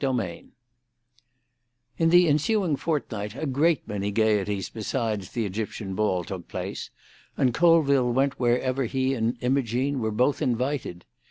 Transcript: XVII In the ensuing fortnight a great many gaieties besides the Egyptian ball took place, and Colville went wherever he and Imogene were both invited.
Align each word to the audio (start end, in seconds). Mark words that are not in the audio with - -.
XVII 0.03 0.47
In 1.99 2.09
the 2.09 2.27
ensuing 2.27 2.75
fortnight 2.75 3.35
a 3.35 3.45
great 3.45 3.87
many 3.87 4.09
gaieties 4.11 4.67
besides 4.69 5.29
the 5.29 5.45
Egyptian 5.45 5.93
ball 5.93 6.23
took 6.23 6.47
place, 6.47 6.89
and 7.37 7.53
Colville 7.53 8.11
went 8.11 8.39
wherever 8.39 8.85
he 8.85 9.13
and 9.13 9.37
Imogene 9.43 9.99
were 9.99 10.09
both 10.09 10.41
invited. 10.41 11.05